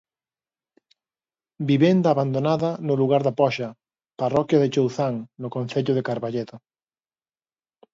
Vivenda 1.71 2.09
abandonada 2.13 2.71
no 2.87 2.95
lugar 3.03 3.21
da 3.27 3.35
Poxa, 3.41 3.69
parroquia 4.21 4.61
de 4.61 4.71
Chouzán 4.73 5.15
no 5.41 5.47
concello 5.55 5.93
de 5.95 6.05
Carballedo. 6.09 6.55